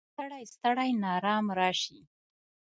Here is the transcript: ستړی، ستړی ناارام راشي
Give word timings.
ستړی، 0.11 0.43
ستړی 0.53 0.89
ناارام 1.03 1.45
راشي 1.59 1.99